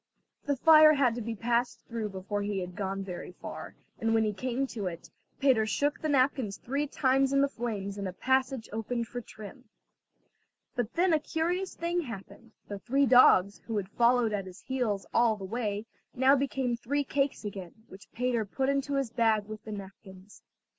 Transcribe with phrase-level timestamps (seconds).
[0.47, 4.23] The fire had to be passed through before he had gone very far, and when
[4.23, 8.11] he came to it, Peter shook the napkins three times in the flames and a
[8.13, 9.65] passage opened for trim.
[10.75, 15.05] But then a curious thing happened; the three dogs, who had followed at his heels
[15.13, 19.63] all the way, now became three cakes again, which Peter put into his bag with
[19.65, 20.41] the napkins.